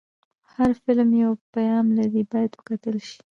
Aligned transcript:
هر 0.53 0.71
فلم 0.83 1.09
یو 1.23 1.31
پیغام 1.53 1.85
لري، 1.97 2.21
باید 2.31 2.51
وکتل 2.59 2.95
شي. 3.07 3.17